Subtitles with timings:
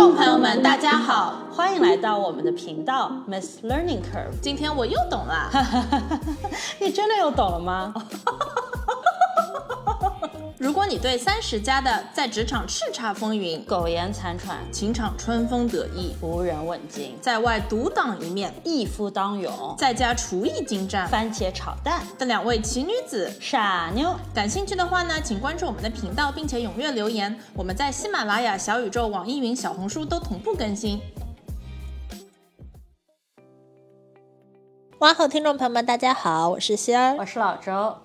[0.00, 4.32] 众朋友们，大家好，欢迎来到我们的频道 Miss Learning Curve。
[4.40, 5.50] 今天我又懂了，
[6.80, 7.92] 你真的又懂了吗？
[10.60, 27.34] 如果你对三十加的在职场叱咤风云、苟延残喘、情场春风得意、无人问津、在外独当一面、一夫当勇、在家厨艺精湛、番茄炒蛋的两位奇女子傻妞，感兴趣的话呢，请关注我们的频道，并且踊跃留言。
[27.54, 31.00] 我们在喜马拉雅、小宇宙、网易云、小红书都同步更新。
[34.98, 37.96] 哇后听众朋友们，大家好，我是希儿，我是老周。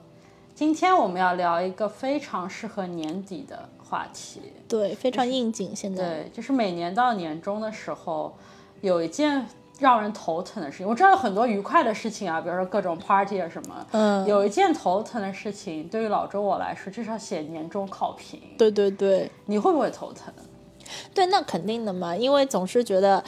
[0.55, 5.75] 今天我们要聊一个非常适合年底的话题，对，非常应景。
[5.75, 8.33] 现在对，就是每年到年终的时候，
[8.79, 9.45] 有一件
[9.79, 10.87] 让人头疼的事情。
[10.87, 13.85] 我知道有很多愉快的事情啊，比如说各种 party 啊什么。
[13.91, 18.41] 嗯，有一件头疼的事情，对于老周我来说，就是要写年终考评。
[18.57, 20.33] 对对对，你会不会头疼？
[21.13, 23.21] 对，那肯定的嘛，因为总是觉得。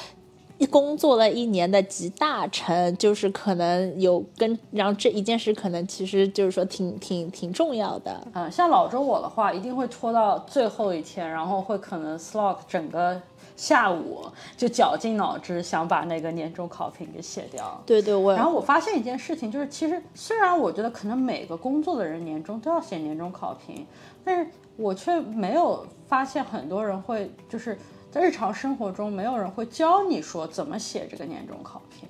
[0.57, 8.27] 一工作了一年的集大成，就是可能有跟，然后这一件事可能其实就是说挺挺挺重要的。
[8.33, 13.21] 嗯，像老周我的话，一定会拖到最后一天，然后会可能 slog 整个
[13.55, 14.21] 下午，
[14.55, 17.79] 就绞尽脑汁想把那个年终考评给写掉。
[17.85, 18.33] 对对，我。
[18.33, 23.85] 然后我发现一件事情，就是其实虽然我觉得可能每个工作的人年终都要写年终考评，
[24.23, 27.77] 但是我却没有发现很多人会就是。
[28.11, 32.07] 在日常生活中，没有人会教你说怎么写这个年终考评，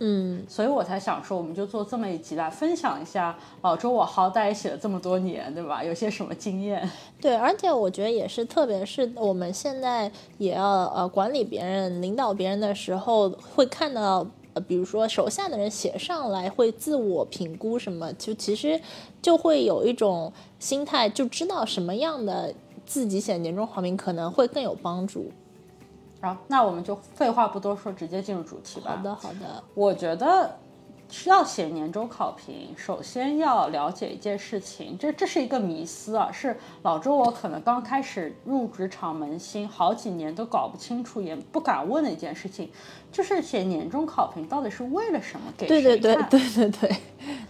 [0.00, 3.34] 嗯，所以我才想说，我们就做这么一集来分享一下。
[3.62, 5.82] 老周，我好歹也写了这么多年，对吧？
[5.82, 6.86] 有些什么经验？
[7.18, 18.78] 对，而且我觉得也是，特别是我们现在也要呃管理别人、领导别人的时候，会看到呃，比如说手下的人写上来会自我评估什么，就其实
[19.22, 22.52] 就会有一种心态，就知道什么样的。
[22.86, 25.30] 自己写年终考评可能会更有帮助。
[26.22, 28.96] 好，那我们就废话不多说，直接进入主题吧。
[28.96, 29.62] 好的，好的。
[29.74, 30.56] 我觉得
[31.26, 42.70] 要写年终考评，首先要了解一件事情，这这是一个迷思啊，是老周我可能刚开始入职场门心，好几年都搞不清楚，也不敢问的一件事情，
[43.12, 45.52] 就是写年终考评到底是为了什么？
[45.56, 46.00] 给谁看？
[46.00, 47.00] 对对对对对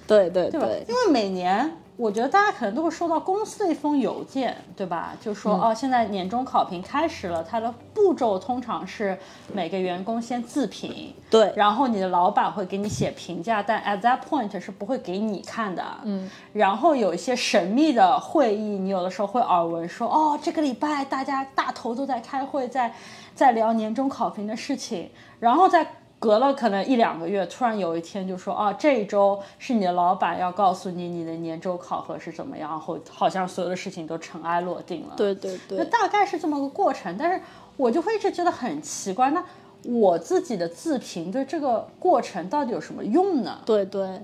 [0.06, 1.78] 对对对对，因为每年。
[1.96, 5.14] 我觉得大家可能都会收到公司的一封邮件，对吧？
[5.20, 9.18] 就说哦，现在年终考评开始了，它的步骤通常是
[9.52, 22.92] 每个员工先自评，对，然后你的老板会给你写评价，但 at that point 是不会给你看的，嗯，然后有一些神秘的会议，你有的时候会耳闻说，哦，这个礼拜大家大头都在开会，在
[23.34, 25.86] 在聊年终考评的事情，然后在。
[26.26, 35.14] 隔了可能一两个月，突然有一天就说啊，这一周是你的老板要告诉你你的年终考核是怎么样，后好像所有的事情都尘埃落定了。
[35.16, 37.16] 对对对，那大概是这么个过程。
[37.16, 37.40] 但是
[37.76, 39.44] 我就会一直觉得很奇怪，那
[39.84, 43.60] 我自己的自评对这个过程到底有什么用呢？
[43.64, 44.20] 对对，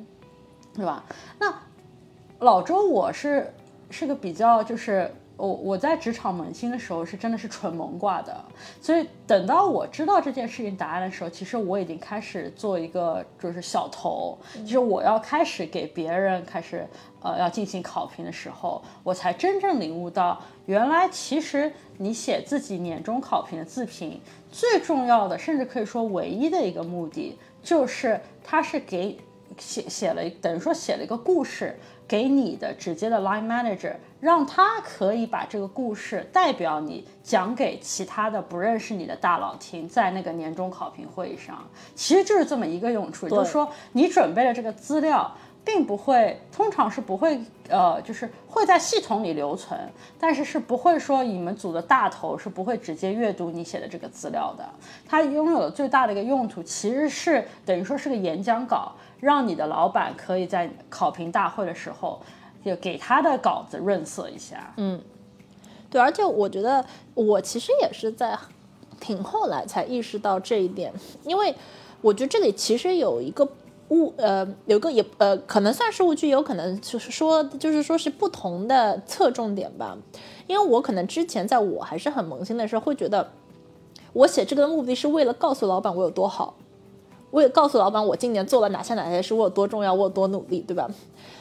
[0.75, 1.05] 对吧？
[1.39, 1.55] 那
[2.41, 3.55] 老周我是
[3.91, 5.15] 是个比较就是。
[5.37, 8.45] 我我在职场萌新的时候是真的是纯萌挂的，
[8.81, 16.87] 所以等到我知道这件事情答案的时候，其实我已经开始做一个就是小头，就是我要开始给别人开始
[17.23, 24.21] 呃要进行考评的时候，我才真正领悟到，原来其实你写自己年终考评的自评，
[24.51, 29.19] 最重要的甚至可以说唯一的一个目的，就是它是给
[29.59, 31.79] 写写了等于说写了一个故事。
[32.09, 43.27] 给你的直接的 line manager，让他可以把这个故事代表你讲给其他的不认识你的大佬听，在那个年终考评会议上，其实就是这么一个用处。
[43.31, 49.79] 就是说，你准备了这个资料，并不会，通常是不会，呃，就是会在系统里留存，
[50.19, 54.69] 但是是不会说你们组的大头是不会直接阅读你写的这个资料的。
[55.07, 58.93] 它拥有的最大的一个用途，其实是等于说是个演讲稿。
[59.21, 62.21] 让你的老板可以在考评大会的时候，
[62.65, 64.75] 就给他的稿子润色一下。
[64.79, 65.01] 嗯，
[65.89, 66.85] 对，而且我觉得
[67.15, 68.37] 我其实也是在
[68.99, 70.93] 挺后来才意识到这一点，
[71.23, 71.55] 因为
[72.01, 73.49] 我觉得这里其实有一个
[73.93, 79.97] 物，呃，有个也呃，可能算是误区，有可能就是说，就是说是不同的侧重点吧。
[80.47, 83.31] 因为我可能之前在我还是很萌新的时候，会觉得
[84.15, 86.55] 我写这个目的是为了告诉老板我有多好。
[87.31, 90.91] 我也告诉老板，我今年做了哪些哪些事，我有多重要，我有多努力，对吧？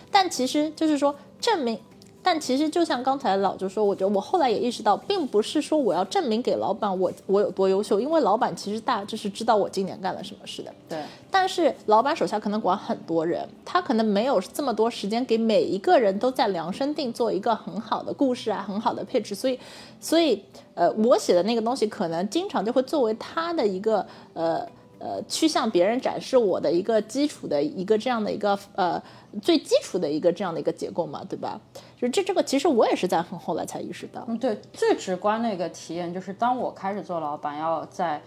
[0.10, 1.78] 但其实就是说，证明
[2.24, 10.74] 但其实就像刚才老周说，我觉得我后来也意识到，并不是说我要证明给老板我我有多优秀，因为老板其实大致是知道我今年干了什么事的。
[10.88, 19.60] 对，但是老板手下可能管很多人，他可能没有这么多时间给每一个人都在量身定做一个很好的故事啊，很好的配置，所以，
[20.00, 20.44] 所以，
[20.76, 24.68] 呃，我写的那个东西可能经常就会作为他的一个呃。
[25.04, 29.02] 呃，去向别人展示我的一个基础的一个这样的一个呃
[29.42, 31.60] 最基础的一个这样的一个结构嘛，对吧？
[32.00, 34.24] 就这这个其实我也是在很后来才意识到。
[34.28, 38.22] 嗯，对，最直观的一个体验就是当我开始做老板，要在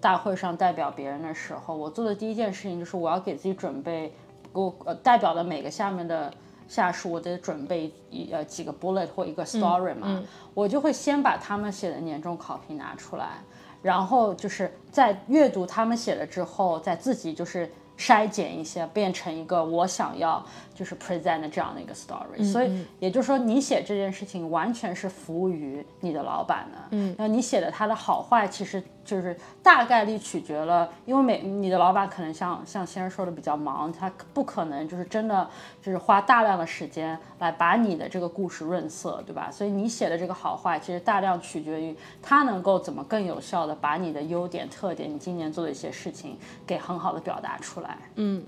[0.00, 4.10] 大会上代表别人的时候，我做的第一件事情就是我要给自己准备，
[4.52, 6.32] 我呃代表的每个下面的
[6.68, 10.22] 下属，我得准备一呃几个 bullet 或一个 story 嘛，
[10.54, 13.42] 我就会先把他们写的年终考评拿出来。
[13.84, 20.44] 然后就是在阅读他们写了之后，再自己就是筛减一些，变成一个我想要
[20.74, 22.42] 就是 present 的这样的一个 story。
[22.50, 26.78] 所以也就是说，你写这件事情完全是服务于你的老板的。
[26.92, 28.82] 嗯，那你写的他的好坏，其实。
[29.04, 35.48] 就是大概率取决了，因为每你的老板可能像像先生说的比较忙，他不可能就是真的
[35.82, 39.50] 就是花大量的时间来把你的这个故事润色，对吧？
[39.50, 47.98] 所以你写的这个好坏，其实大量取决于他能够怎么更有效的把你的优点、特点，你今年做的一些事情给很好的表达出来。
[48.16, 48.42] 嗯，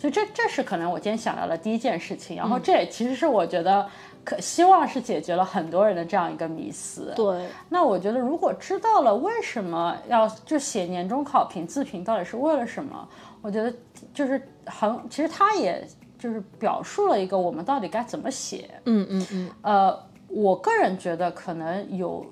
[0.00, 3.86] 所以这这是可能我今天想到的第一件事情，然后这也其实是我觉得。
[4.22, 7.10] 可希望是解决了很多人的这样一个迷思。
[7.16, 13.08] 对，那我觉得如果知道了为什么要就写年终考评自评到底是为了什么，
[13.40, 13.72] 我觉得
[14.12, 15.82] 就是很其实他也
[16.18, 18.68] 就是表述了一个我们到底该怎么写。
[18.84, 19.50] 嗯嗯嗯。
[19.62, 19.98] 呃，
[20.28, 22.22] 我个人觉得可能有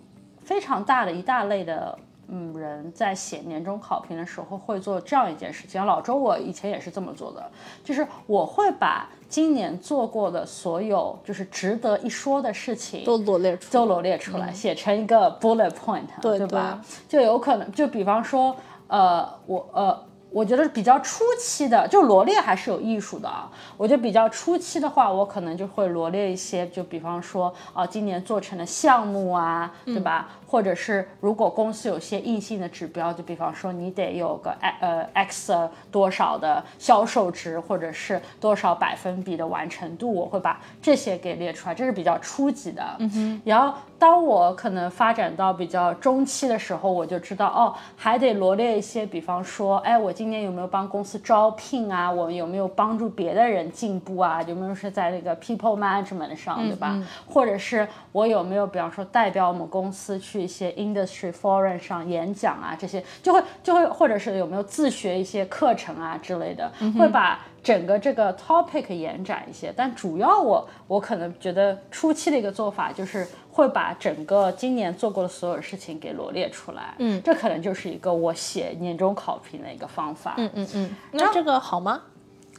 [0.44, 1.98] 非常大的一大类的。
[2.28, 5.84] 嗯，人在写年终考评的时候会做这样一件事情。
[5.84, 7.50] 老周，我以前也是这么做的，
[7.82, 16.80] 就是我会把今年做过的所有就是值得一说的事情都罗列出，都罗列出来，写成一个 bullet point，对吧？
[17.08, 18.56] 就有可能，就比方说，
[18.88, 20.07] 呃，我呃。
[20.30, 23.50] 我觉得比较初期的，就罗列还是有艺术的啊。
[23.76, 30.28] 我觉得比较初期的话，我可能就会罗列一些，就比方说，啊，今年做成的项目啊，对吧？
[30.46, 35.52] 或者是如果公司有些硬性的指标，就比方说你得有个呃 x
[35.90, 41.74] 多少的销售值，或者是多少百分比的完成度，我会把这些给列出来。
[41.74, 42.82] 这是比较初级的。
[42.98, 43.42] 嗯哼。
[43.44, 52.10] 然后当我可能发展到比较中期的时候，我就知道哦，还得罗列一些，比方说，哎，我今年有没有帮公司招聘啊？
[52.10, 54.42] 我有没有帮助别的人进步啊？
[54.44, 56.98] 有没有是在那个 people management 上，对吧？
[57.26, 60.38] 或者是我有没有，比方说代表我们公司去。
[60.38, 69.70] 一些 industry forum 上演讲啊，这些就会就会，或者是有没有自学一些课程啊之类的，会把整个这个 topic 延展一些。
[69.76, 76.94] 但主要我我可能觉得初期的一个做法就是会把整个今年做过的所有事情给罗列出来。
[76.96, 80.32] 嗯，这可能就是一个我写年终考评的一个方法。
[80.38, 82.00] 嗯嗯嗯，那这个好吗？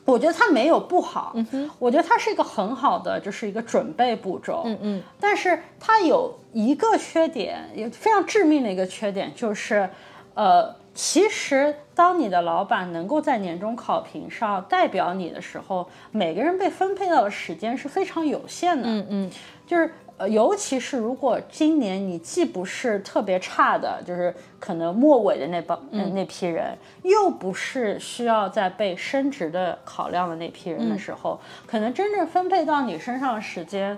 [0.06, 4.62] 我觉得它没有不好，嗯哼我觉得它是一个很好的，就是一个准备步骤。
[4.66, 9.90] 嗯嗯，但是它有一个缺点，也非常致命的一个缺点，就是，
[10.34, 18.84] 呃，其实当你的老板能够在年终考评上代表你的时候，每个人被分配到的时间是非常有限的。
[18.86, 19.32] 嗯嗯，
[19.66, 19.92] 就是。
[20.20, 25.80] 呃，尤其是如果今年你既不是特别差的，就是可能末尾的那帮
[26.14, 33.98] 那批人，又不是需要在被升职的考量的那批人的时候，可能真正分配到你身上的时间，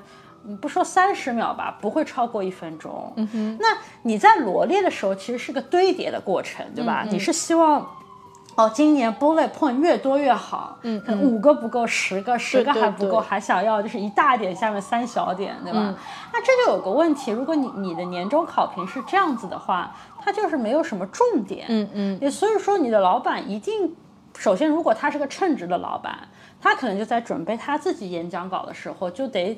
[0.62, 3.12] 不说三十秒吧，不会超过一分钟。
[3.16, 7.06] 嗯哼，那你在罗列的时候，其实是个堆叠的过程，对吧？
[7.10, 7.88] 你是希望。
[8.54, 15.96] 哦，今年 bullet point 越多越好，嗯，可能五个不够，十个，十个还不够，还想要就是一大点下面三小点，对吧？
[16.34, 23.96] 那这就有个问题，如果你你的年终考评是这样子的话，它就是没有什么重点，嗯嗯，也所以说你的老板一定，
[24.38, 26.20] 首先如果他是个称职的老板，
[26.60, 29.58] 他可能就在准备他自己演讲稿的时候就得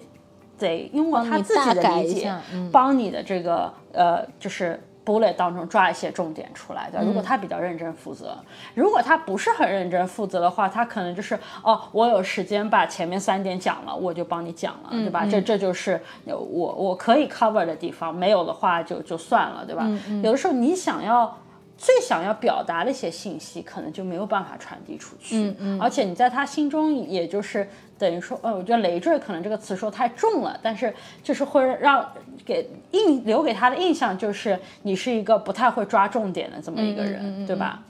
[0.64, 2.34] 得用他自己的理解，
[2.72, 4.82] 帮你的这个呃就是。
[5.06, 7.04] bullet 当中抓一些重点出来，的？
[7.04, 8.38] 如果他比较认真负责，
[8.74, 15.28] 如果他不是很认真负责的话，他可能就是哦，我有时间把前面三点讲了，我就帮你讲了，对吧？
[15.30, 19.86] 这这就是我我可以 cover 的地方，没有的话就就算了，对吧？
[20.24, 21.38] 有的时候你想要
[21.78, 27.68] 最想要表达的一些信息，可能就没有办法传递出去，嗯嗯，而且你在他心中也就是。
[27.96, 32.06] 等于说，呃，我觉得累赘可能这个词说太重了，但是就是会让
[32.44, 37.82] 给印留给他的印象就是你是一个不太会抓重点的这么一个人，对吧？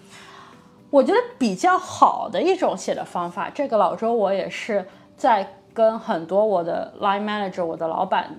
[0.91, 4.85] 我觉得比较好的一种写的方法，这个老周我也是
[5.17, 8.35] 在跟很多我的 line manager、我的老板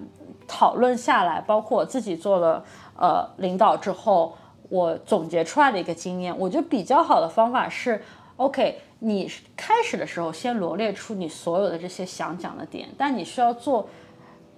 [0.47, 2.65] 讨论下来，包括我自己做了
[2.97, 4.37] 呃领导之后，
[4.69, 8.03] 我总结出来的一个经验，我觉得比较好的方法是
[8.37, 13.89] ，OK，你开始的时候先罗列出你所有的这些想讲的点，但你需要做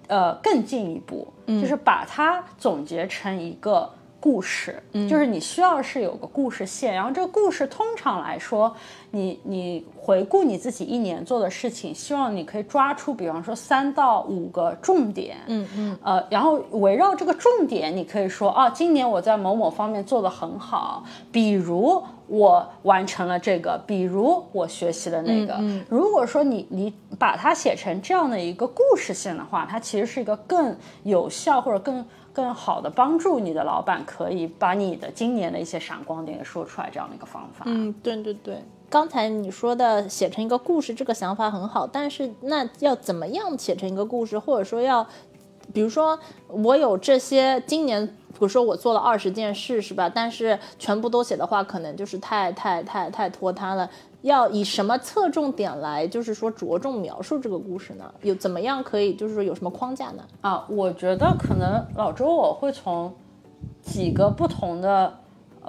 [0.07, 3.93] 呃更进一步，就是把它总结成一个。
[4.19, 8.75] 故事，就是你需要是有个故事线，然后这个故事通常来说，
[9.11, 25.57] 你你回顾你自己一年做的事情，希望你可以抓出，比方说三到五个重点，嗯嗯，呃，然后围绕这个重点，你可以说啊，今年我在某某方面做得很好，比如我完成了这个，比如我学习了那个。
[25.87, 32.03] 如果说你你把它写成这样的一个故事线的话，它其实是一个更有效或者更。
[32.37, 37.63] 更好的帮助你的老板，可以把你的今年的一些闪光点给说出来，这样的一个方法。
[37.65, 45.03] 嗯，对对对，刚才你说的写成一个故事，这个想法很好，但是那要怎么样写成一个故事，或者说要，
[45.73, 50.07] 比如说我有这些今年，比如说我做了二十件事，是吧？
[50.07, 53.89] 但是全部都写的话，可能就是太太太太拖沓了。
[54.27, 58.13] 要以什么侧重点来，就是说着重描述这个故事呢？
[58.21, 60.23] 有怎么样可以，就是说有什么框架呢？
[60.41, 63.13] 啊，我觉得可能老周我会从
[63.81, 65.17] 几个不同的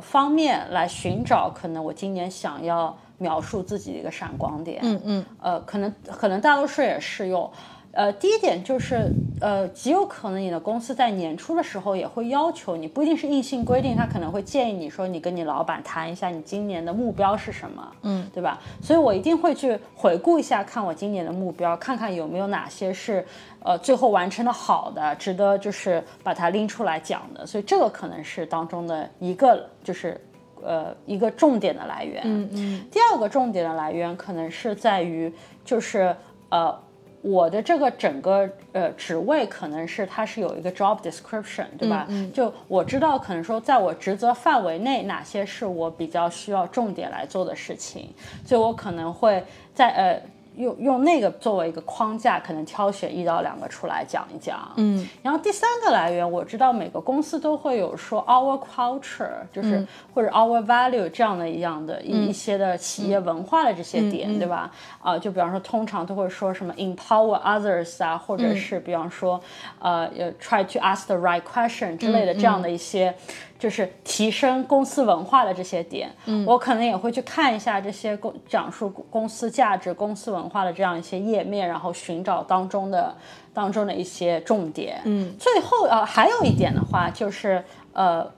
[0.02, 4.80] 方面来寻找，可能我今年想要描述自己的一个闪光点。
[4.82, 7.50] 嗯嗯，呃，可能可能大多数也适用。
[7.92, 18.60] 呃，第一点就是，呃，极有可能你的公司在年初的时候也会要求你，不一定是硬性规定，他可能会建议你说，你跟你老板谈一下你今年的目标是什么，嗯，对吧？
[18.82, 23.24] 所以我一定会去回顾一下，看我今年的目标，看看有没有哪些是，
[23.64, 27.44] 呃，最后完成的好的，值得就是把它拎出来讲的。
[27.46, 30.20] 所以这个可能是当中的一个，就是
[30.62, 32.22] 呃一个重点的来源。
[32.24, 32.86] 嗯嗯。
[32.92, 35.32] 第二个重点的来源可能是在于，
[35.64, 36.14] 就是
[36.50, 36.78] 呃。
[37.22, 42.06] 我的这个整个呃职位可能是它是有一个 job description，对吧？
[42.32, 48.14] 就我知道可能说在我职责范围内哪些是我比较需要重点来做的事情，
[48.46, 49.42] 所以我可能会
[49.74, 50.22] 在呃。
[50.58, 54.58] 用用那个作为一个框架，可能挑选一到两个出来讲一讲。
[54.76, 64.70] 嗯，然后第三个来源，我知道每个公司都会有说 our culture，就是或者 our value 这样的一样的一一些的企业文化的这些点，对吧？
[65.00, 69.40] 啊，就比方说，通常都会说什么 empower others 啊，或者是比方说，
[69.78, 70.10] 呃
[70.40, 73.14] ，try to ask the right question 之类的这样的一些。
[73.58, 83.12] 就是提升公司文化的这些点，嗯，我可能也会去看一下这些公讲述公司价值、公司文化的这样一些页面，然后寻找当中的
[83.52, 88.30] 当中的一些重点，嗯，最后啊，还有一点的话就是呃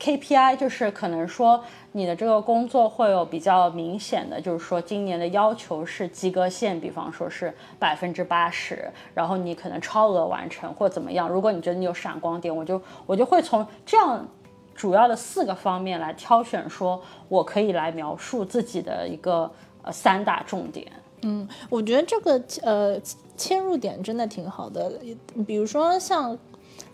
[0.00, 1.62] ，KPI，就是可能说
[1.92, 14.26] 你的这个工作会有比较明显的，就是说今年的要求是及格线，比方说是百分之八十，然后你可能超额完成或怎么样，如果你觉得你有闪光点，我就我就会从这样。
[14.74, 19.50] 主要的四个方面来挑选，说我可以来描述自己的一个
[19.82, 20.86] 呃三大重点。
[21.22, 23.00] 嗯，我觉得这个呃
[23.36, 24.92] 切入点真的挺好的。
[25.46, 26.36] 比如说像，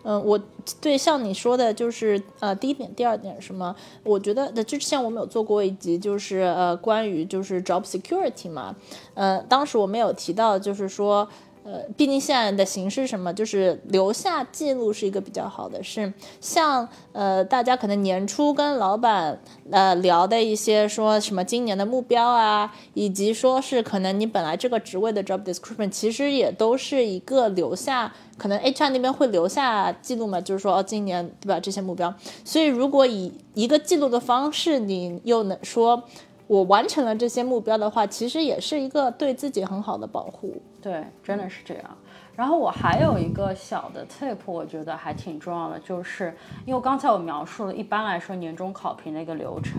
[0.04, 0.38] 嗯，我
[0.80, 8.76] 对像你说的，就是呃第一点、第二点什么，我觉得的之前我们有做过一集，就是呃关于就是 job security 嘛，
[9.14, 11.28] 呃当时我们有提到，就是说。
[11.62, 15.82] 呃，毕竟现在的形式什么，就是留下记录是一个比较好的。
[15.82, 19.38] 是像呃，大家可能年初跟老板
[19.70, 32.12] 呃聊的一些说什么今年的目标啊，以及说是可能你本来这个职位的 job description，其实也都是一个留下，可能 HR 那边会留下记录嘛，就是说哦，今年对吧这些目标。
[32.44, 36.02] 所以如果以一个记录的方式，你又能说。
[36.46, 40.60] 我完成了这些目标的话，其实也是一个对自己很好的保护。
[40.80, 41.98] 对，真的是这样。
[42.40, 49.78] 然后我还有一个小的 tip，我觉得还挺重要的，就是因为刚才我描述了一般来说年终考评的一个流程，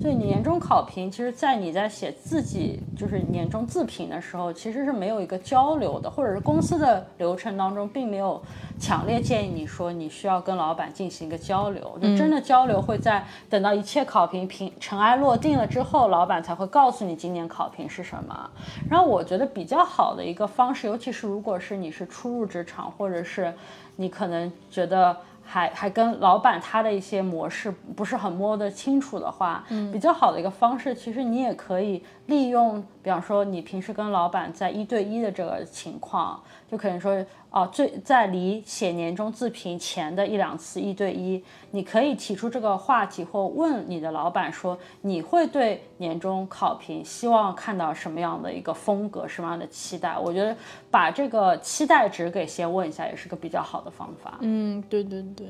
[0.00, 8.42] 所以年终考评其实，在你在写自己就是年终自评的时候，其实是没有一个交流的，或者是公司的流程当中并没有
[8.80, 18.50] 强烈建议你说你需要跟老板进行一个交流，就真的交流会在等到一切考评评尘埃落定了之后，老板才会告诉你今年考评是什么。
[18.90, 21.91] 然后我觉得比较好的一个方式，尤其是如果是你。
[21.92, 23.52] 是初入职场，或者是
[23.96, 37.24] 你可能觉得还还跟老板他的一些模式不是很摸得清楚的话，嗯，比较好的一个方式，其实你也可以利用，比方说你平时跟老板在一对一的这个情况，就可能说。
[37.52, 50.18] 哦，最在离写年终自评前的一两次一对一，你可以提出这个话题或问你的老板说，你会对年终考评希望看到什么样的一个风格，什么样的期待？
[50.18, 50.54] 我觉得
[50.90, 54.36] 把这个期待值给先问一下，也是个比较好的方法。
[54.40, 55.46] 嗯，对对对。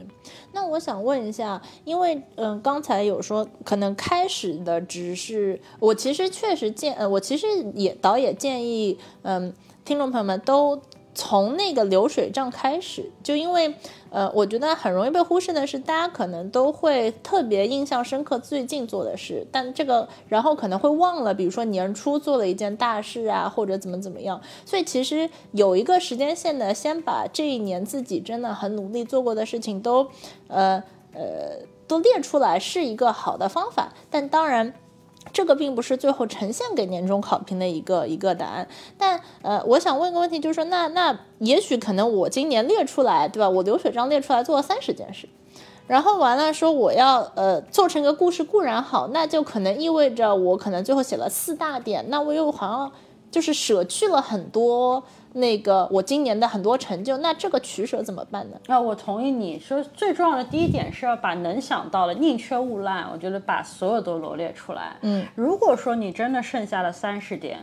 [0.53, 9.53] 那我想问一下，因为嗯，刚才有说可能开始的只是我，其实确实建，呃，我其实也导演建议，嗯，
[9.85, 10.81] 听众朋友们都。
[11.15, 13.75] 从那个流水账开始，就因为，
[14.11, 24.41] 呃，我觉得很容易被忽视的是，大家可能都会特别印象深刻最近做的事，但这个然后可能会忘了，比如说年初做了一件大事啊，或者怎么怎么样。
[24.65, 30.09] 所以其实有一个时间线的，先把这一年自己真的很努力做过的事情都，
[30.49, 33.93] 呃呃，都列出来，是一个好的方法。
[34.11, 34.73] 但当然。
[35.33, 38.67] 这个并不是最后呈现给年终考评的一个一个答案，
[38.99, 43.49] 但呃，我想问一个问题，就是说，那那也许可能我今年列出来，对吧？
[43.49, 45.29] 我流水账列出来做了三十件事，
[45.87, 52.93] 然后完了说我要呃做成一个故事固然好，那就可能意味着我可能最后写了四大点，那我又好像
[53.31, 55.03] 就是舍去了很多。
[55.35, 58.57] 那个我今年的很多成就，那这个取舍怎么办呢？
[58.67, 64.97] 那我同意你说，最重要的第一点是要把能想到的宁缺毋滥，我觉得把所有都罗列出来。
[65.01, 67.59] 嗯，如果说你真的剩下了三十点，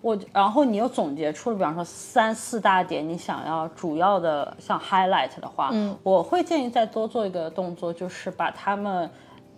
[0.00, 9.08] 我然后你又总结出了，比方说三四大点，你想要主要的像 highlight 的话，嗯，我会建议再多做一个动作，就是把它们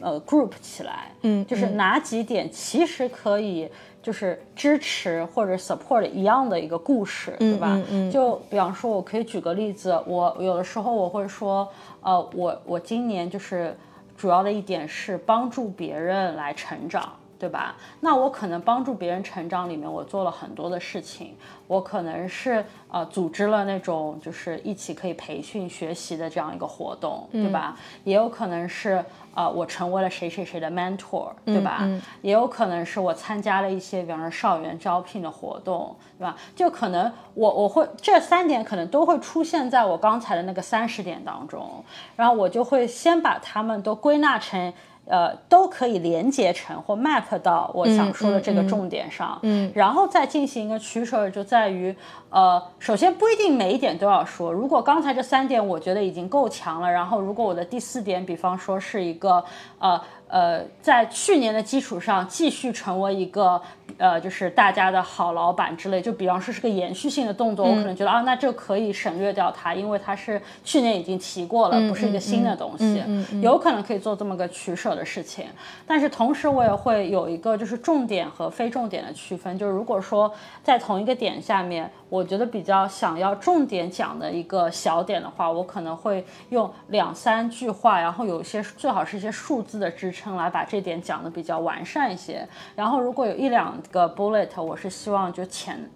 [0.01, 3.69] 呃 group 起来，嗯，就是哪几点其实可以。
[4.05, 7.81] 就是支持或者 support 一样的一个故事，对吧？
[8.13, 11.67] 就比方说，我可以举个例子，我有的时候我会说，
[12.03, 13.75] 呃，我我今年就是
[14.15, 17.11] 主要的一点是帮助别人来成长，
[17.45, 17.77] 对吧？
[18.01, 21.37] 那我可能帮助别人成长里面，我做了很多的事情，
[21.67, 27.77] 我可能是呃组织了那种就是一起可以培训学习的这样一个活动，对吧？
[28.05, 29.05] 也有可能是。
[29.37, 31.81] 呃，我成为了谁谁谁的 mentor，对吧？
[32.23, 36.37] 也有可能是我参加了一些，比方说校园招聘的活动，对吧？
[36.55, 41.85] 就可能我我会这三点可能都会出现在我刚才的那个三十点当中，
[42.15, 44.73] 然后我就会先把它们都归纳成。
[45.07, 51.95] 呃，都可以连接成或 map 到我想说的这个重点上，嗯，然后再进行一个取舍，就在于，
[52.31, 54.53] 呃，首先不一定每一点都要说。
[54.53, 59.45] 如果刚才这三点我觉得已经够强了，然后如果我的第四点，比方说是一个，
[59.79, 60.01] 呃。
[60.27, 63.61] 呃，在去年的基础上继续成为一个
[63.97, 73.03] 呃，就是大家的好老板之类，就比方说是个延续性的动作，我可能觉得啊，那这可以省略掉它，因为它是去年已经提过了，不是一个新的东西，
[73.41, 75.47] 有可能可以做这么个取舍的事情。
[75.87, 81.91] 但是同时我也会有一个就是重点和非重点的区分，就是如果说在同一个点下面。
[82.11, 92.47] 我觉得比较想要重点讲的一个小点的话，我可能会用两三句话，然后有一些最好是一些数字的支撑，来把这点讲的比较完善一些。
[92.77, 95.91] 然后如果有一两个 bullet，我是希望就浅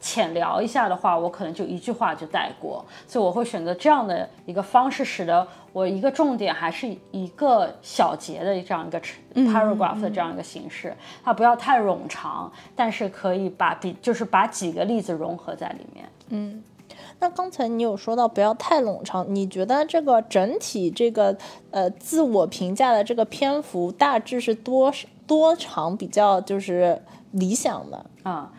[0.00, 2.84] 浅聊一下的话，我可能就一句话就带过。
[3.06, 5.46] 所以我会选择这样的一个方式，使得。
[5.74, 9.00] 我一个重点还是一个小节的这样一个
[9.50, 16.08] paragraph 的这样一个形式，它不要太冗长，但是可以把比就是把几个例子融合在里面。
[16.28, 16.62] 嗯，
[17.18, 21.36] 那刚才你有说到不要太冗长，你觉得这个整体这个
[21.72, 24.92] 呃自我评价的这个篇幅大致是多
[25.26, 27.00] 多长比较就是
[27.32, 28.50] 理想的啊？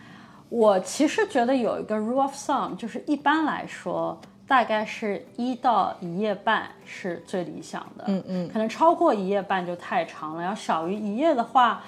[0.49, 4.19] 我其实觉得有一个 rule of thumb，就是一般来说。
[4.47, 11.82] 大概是一到一页半是最理想的，嗯嗯，可能超过一页半就太长了，要小于一页的话。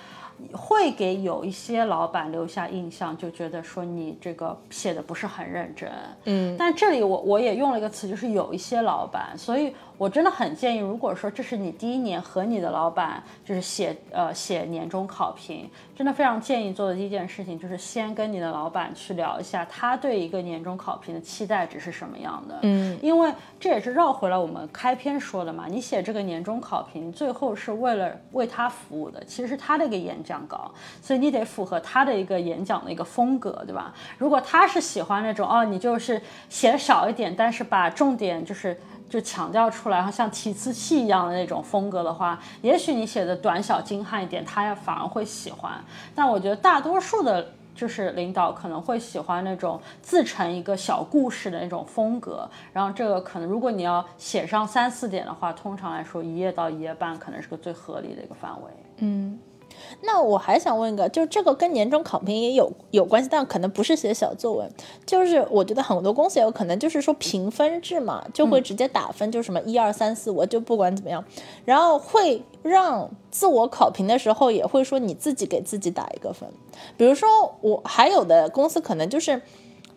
[0.53, 5.91] 会给有一些老板留下印象，就觉得说你这个写的不是很认真。
[6.25, 22.59] 嗯，但这里我我也用了一个词，就是有一些老板，所以我真的很建议，如果说这是你第一年和你的老板就是写呃写年终考评，真的非常建议做的第一件事情就是先跟你的老板去聊一下，他对一个年终考评的期待值是什么样的。
[22.63, 30.17] 嗯，因为这也是绕回来我们开篇说的嘛，你写这个年终考评最后是为了为他服务的，其实是他的一个演。
[30.27, 33.93] 讲稿，所以你得符合他的一个演讲的一个风格，对吧？
[34.17, 38.77] 如果他是喜欢那种哦，你就是写的少一点，但是把重点就是
[39.09, 45.73] 就强调出来，像提词器一样的那种风格的话，也许你写的短小精悍一点，他也反而会喜欢。
[46.15, 47.53] 但我觉得大多数的。
[47.77, 58.71] 就是领导可能会喜欢那种自成一个小故事的那种风格，然后这个可能如果你要写上三四点的话，通常来说一页到一页半可能是个最合理的一个范围。
[58.97, 59.37] 嗯。
[60.01, 64.71] 那我还想问一个，就是这个跟年终考评也有有关系，但可能不是写小作文，
[65.05, 71.23] 就是我觉得很多公司也有可能就是说评分制嘛，就会直接打分，就什么一二三四，我就不管怎么样，
[71.65, 76.49] 然后会让自我考评的时候也会说你自己给自己打一个分，
[76.95, 79.41] 比如说我还有的公司可能就是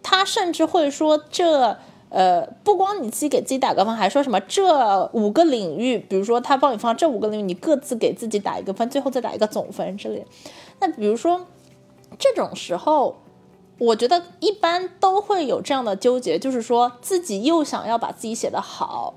[0.03, 1.77] 他甚至会说这。
[2.11, 10.27] 呃，不光你自己给自己打个分，还说什么这五个领域，比如说他帮你放这五个领域，你各自给自己打一个分，最后再打一个总分之类。
[10.81, 11.47] 那比如说
[12.19, 13.17] 这种时候，
[13.79, 19.15] 我觉得一般都会有这样的纠结，就是说自己又想要把自己写得好，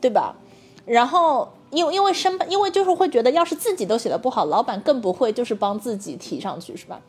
[0.00, 0.36] 对吧？
[0.84, 7.00] 然后因为因为生因为就是会觉得，要是自己都写的不好，老板更不会就是帮自己提上去，是吧？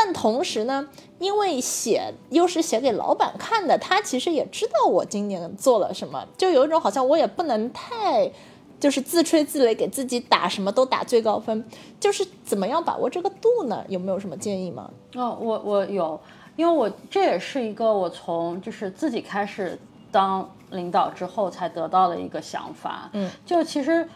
[0.00, 8.30] 但同时呢，因为写又是写给老板看的，他其实也知道我今年做了什么，就有一种好像我也不能太，
[8.78, 11.64] 就是自吹自擂，给自己打什么都打最高分，
[11.98, 13.84] 就是怎么样把握这个度呢？
[13.88, 14.88] 有没有什么建议吗？
[15.16, 16.20] 哦，我我有，
[16.54, 19.76] 因为我这也是一个我从就是自己开始
[20.12, 24.08] 当领导之后才得到的一个想法，嗯，就其实。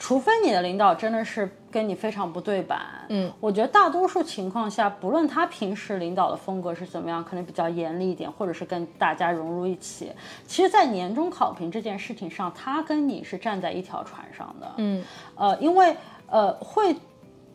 [0.00, 10.10] 除非你的领导真的是跟你非常不对板，嗯，我觉得大多数情况下，不论他平时领导的风格是怎么样，可能比较严厉一点，或者是跟大家融入一起，
[10.46, 15.94] 其实，在年终考评这件事情上，他跟你是站在一条船上的，嗯，呃，因为
[16.28, 16.96] 呃，会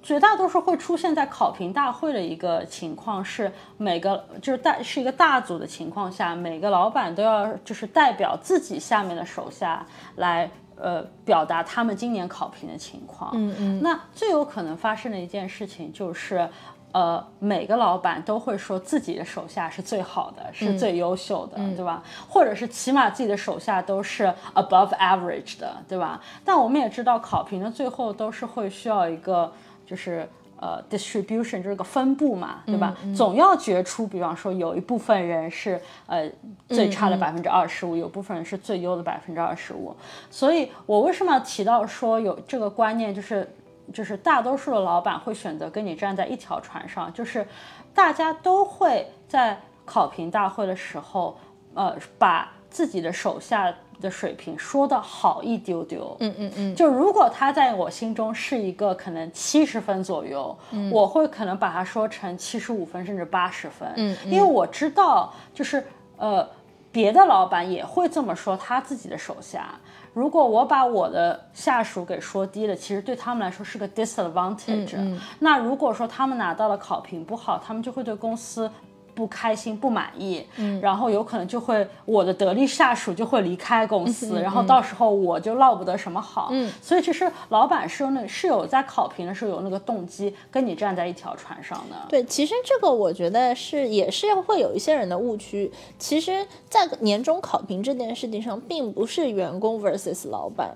[0.04, 9.84] 绝大多数会出现在考评大会的一个情况是，每个就是大是一个大组的情况下，每个老板都要就是代表自己下面的手下
[10.18, 10.48] 来。
[10.78, 13.32] 呃，表达他们今年考评的情况。
[13.34, 13.82] 嗯嗯。
[13.82, 16.50] 那最有可能发生的一件事情就是，
[16.92, 22.04] 呃，每个老板都会说自己的手下是最好的，是最优秀的，对吧？
[22.28, 26.22] 或者是起码自己的手下都是 above average 的，对吧？
[26.44, 29.52] 但我们也知道，考评的最后都是会需要一个，
[29.86, 30.30] 就是。
[30.58, 32.96] 呃，distribution 这个分布嘛，对吧？
[33.16, 36.30] 总要决出，比方说有一部分人是呃
[36.70, 39.96] 最差的百分之二十五，有部分人是最优的百分之二十五。
[40.30, 43.48] 所以我为什么要提到说有这个观念，就是
[43.94, 47.46] 就是大多数的老板会选择跟你站在一条船上，就是
[47.94, 51.38] 大家都会在考评大会的时候，
[51.74, 53.74] 呃，把自己的手下。
[54.02, 60.56] 的水平说的好一丢丢，嗯嗯嗯，就如果他在我心中是一个可能七十分左右，
[60.92, 65.84] 我会可能把它说成七十五分甚至八十分，嗯，因为我知道就是
[66.18, 66.48] 呃
[66.92, 69.76] 别的老板也会这么说他自己的手下，
[70.14, 78.70] 如果我把我的下属给说低了，其实对他们来说是个 disadvantage，那如果说他们拿到了考评不好，他们就会对公司。
[79.16, 91.96] 不开心、不满意，嗯，然后有可能就会我的得力下属就会离开公司，然后到时候我就落不得什么好，嗯，所以其实老板是有那是有在考评的时候有那个动机跟你站在一条船上的。
[92.10, 95.72] 对，其实这个我觉得是也是会有一些人的误区。
[95.98, 100.76] 其实，在年终考评这件事情上，并不是员工 versus 老板。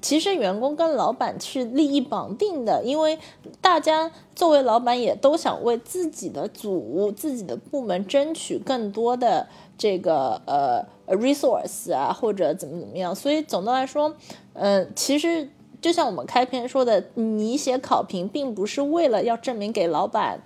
[0.00, 3.18] 其实员工跟老板是利益绑定的，因为
[3.60, 13.14] 大家作为老板也都想为自己的组、自己的部门争取更多的这个呃 resource 啊，或者怎么怎么样。
[13.14, 14.14] 所以总的来说，
[14.54, 15.50] 嗯，其实
[15.80, 20.40] 就像我们开篇说的，你写考评并不是为了要证明给老板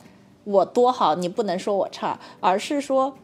[0.45, 3.15] 我多好，你不能说我差，而是说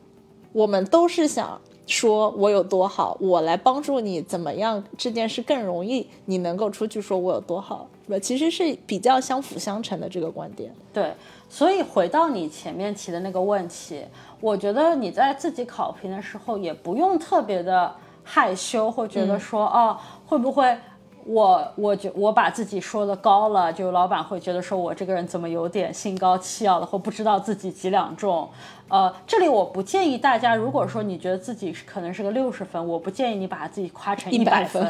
[0.52, 1.60] 我们都是想。
[1.90, 4.82] 说我有多好，我来帮助你怎么样？
[4.96, 7.86] 这件事更容易，你能够出去说我有多好，
[8.22, 10.72] 其实是比较相辅相成的这个观点。
[10.92, 11.12] 对，
[11.48, 14.02] 所以回到你前面提的那个问题，
[14.40, 20.78] 我觉得你在自己考评的时候也不用特别的害羞，或觉得说哦，会不会
[21.26, 28.48] 我我觉我把自己说的高了，就老板会觉得说我这个人怎么有点心高气傲的，或不知道自己几两重。
[28.90, 34.84] 呃，这里我不建议大家，如果说你觉得自己可能是个六十分，我不建议你把自己夸成一百分。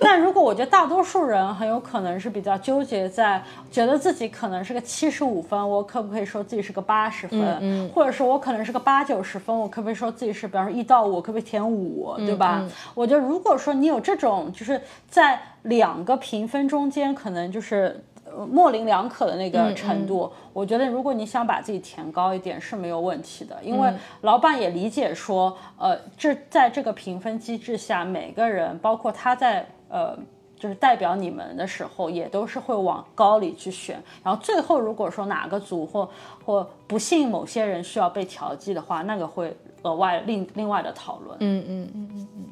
[0.00, 7.40] 但如果我觉得大多数人很有可能是比较纠结在，觉得自己可能是个七十五分，我可不可以说自己是个八十分？
[7.60, 12.62] 嗯，或者说我可能是个八九十分，我可不可以说自己是，比方说一到五，可不可以填五，对吧？
[12.94, 18.04] 我觉得如果说你有这种，就是在两个评分中间，可能就是。
[18.46, 30.16] 模棱两可的那个程度，我觉得如果你想把自己填高一点是没有问题的，因为老板也理解说，呃，这在这个评分机制下，每个人包括他在呃
[30.56, 34.02] 就是代表你们的时候，也都是会往高里去选。
[34.22, 36.08] 然后最后如果说哪个组或
[36.44, 41.36] 或不幸某些人需要被调剂的话，那个会额外另另外的讨论。
[41.40, 42.44] 嗯嗯嗯嗯嗯。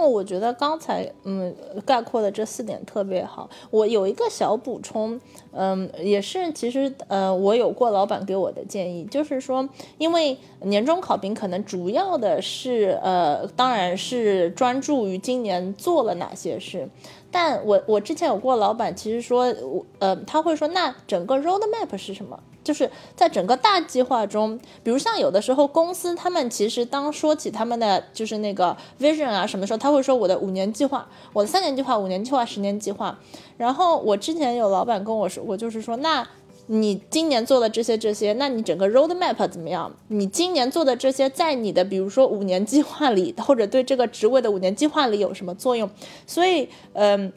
[0.00, 3.50] 那我觉得刚才嗯概括的这四点特别好。
[3.70, 5.20] 我有一个小补充，
[5.52, 16.88] 嗯，也是其实呃我有过老板给我的建议，就是说，因为年终考评可能主要的是呃，当然是专注于今年做了哪些事。
[17.30, 22.38] 但我我之前有过老板，其实说我呃他会说，那整个 road map 是什么？
[22.62, 33.18] 就是在整个大计划中，比如像有的时候公司他们其实当说起他们的就是那个 vision 啊什么时候，他会说我的五年计划、我的三年计划、五年计划、十年计划。
[33.56, 36.26] 然后我之前有老板跟我说，我就是说，那
[36.72, 39.92] 你今年做的这些这些，那你整个 road map 怎么样？
[40.06, 45.90] 你今年做的这些，在你的比如说五年计划里，或者对这个职位的五年计划里有什么作用？
[46.26, 47.32] 所以，嗯。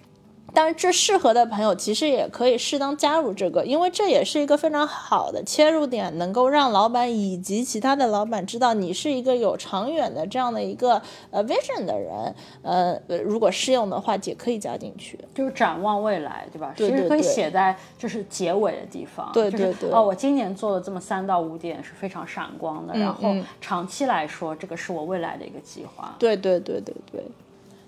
[0.53, 12.35] 当然，这适合的朋友其实也可以适当加入这个，因为这也是一个非常好的切入点，能够让老板以及其他的老板知道你是一个有长远的这样的一个呃 vision 的人。
[12.61, 16.73] 呃，如果适用的话，也可以加进去，就是展望未来，对吧？
[16.77, 19.31] 对其实可以写在就是结尾的地方。
[19.33, 19.91] 对对对。
[19.91, 26.15] 哦，我今年做了这么三到五点是非常闪光的，然后长期来说，这个是我未来的一个计划。
[26.19, 27.23] 对对对对对。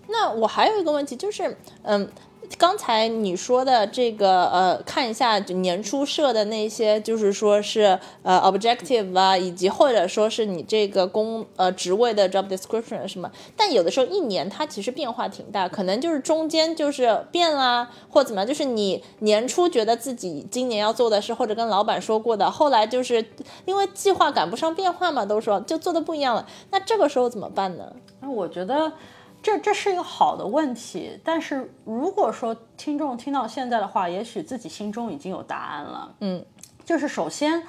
[0.08, 2.10] 那我还有一个问题就是，嗯。
[2.60, 13.32] 刚才你说的这个呃，看一下就年初设的那些，就是说是呃 objective 啊，以及或者说是你这个工呃职位的 job description 什么。
[13.58, 23.26] 但有的时候一年它其实变化挺大，可能就是中间就是变啦，或怎么样，就是你年初觉得自己今年要做的事，或者跟老板说过的，后来就是
[23.66, 26.48] 因为计划赶不上变化嘛，都说就做的不一样了。
[26.70, 27.92] 那这个时候怎么办呢？
[28.22, 28.94] 那我觉得。
[29.46, 36.16] 这这是一个好的问题，但是如果说听众听到现在的话，也许自己心中已经有答案了。
[36.22, 36.44] 嗯，
[36.84, 37.62] 就是首先，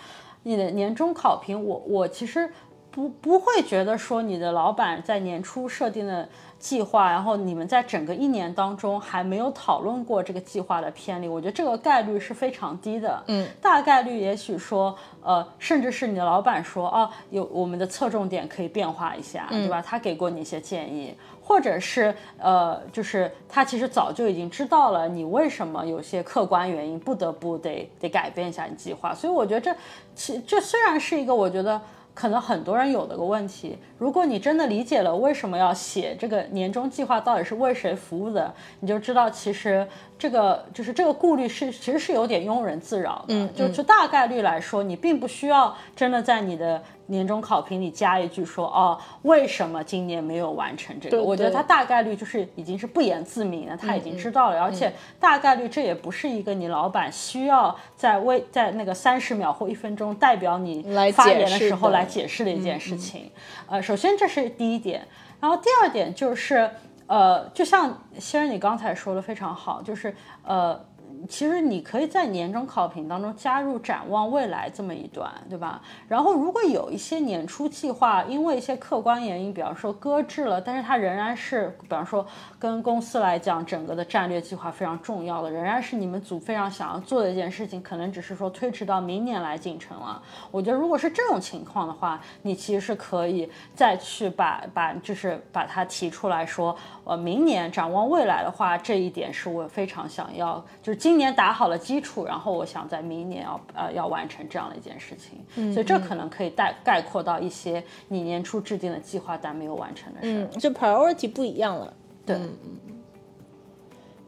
[0.43, 2.51] 你的年终考评，我我其实
[2.91, 6.27] 不不会觉得说你的老板在年初设定的
[6.59, 13.23] 计划，然后你们在整个一年当中还没有讨论过这个计划的偏离，我觉得这个概率是非常低的。
[13.27, 19.83] 嗯，大概率也许说，呃，甚至是你的老板说，哦，有我们的侧重点可以变化一下，对吧？
[19.83, 21.15] 他给过你一些建议。
[21.47, 29.73] 或者是呃，就是他其实早就已经知道了你为什么有些客观原因不得不得得改变一下你计划，所以我觉得这
[30.17, 31.81] 其这虽然是一个我觉得
[32.17, 39.87] 可能很多人有的个问题，如果你真的理解了为什么要写这个年终计划到底是为谁服务的，你就知道其实
[40.19, 46.83] 这个就是这个顾虑是其实是有点庸人自扰的，就就大概率来说，你并不需要真的在你的。
[47.09, 51.23] 年终考评里加一句说哦，为什么今年没有完成这个？
[51.23, 63.31] 我觉得他大概率就是已经是不言自明了，他已经知道了，而且大概率这也不是一个你老板需要在为在那个三十秒或一分钟代表你发言的时候来解释的一件事情。
[63.69, 65.07] 呃，首先这是第一点，
[65.41, 66.71] 然后第二点就是
[67.07, 70.85] 呃，就像先生你刚才说的非常好，就是呃。
[71.29, 75.83] 其实你可以在年终考评当中加入展望未来这么一段，对吧？
[76.07, 82.25] 然后如果有一些年初计划因为一些客观原因，比方说搁置了，但是它仍然是，比方说
[82.59, 90.23] 跟公司来讲，整个的战略计划非常重要的，仍然是你们组非常想要做的一件事情，可能只是说推迟到明年来进程了。
[90.53, 101.16] 我觉得如果是这种情况的话，你其实是可以再去把把就是把它提出来说，呃，明年展望未来的话，这一点是我非常想要，就是今。
[101.17, 110.47] 今年打好了基础，然后我想在明年要呃要完成这样的一件事情，所以这可能可以带概括到一些你年初制定的计划但没有完成的事。
[110.53, 111.91] 嗯，就 priority 不一样了。
[112.27, 112.39] 对。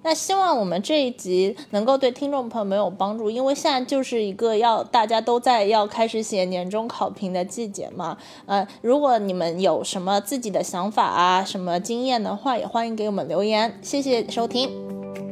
[0.02, 8.16] 那希望我们这一集能够对听众朋友们有帮助，因为现在就是一个要大家都在要开始写年终考评的季节嘛。
[8.46, 13.78] 呃，如果你们有什么自己的想法啊、什么经验的话，也欢迎给我们留言。
[13.82, 15.27] 谢谢收听。